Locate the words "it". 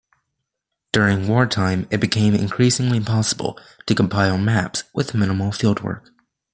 1.91-1.99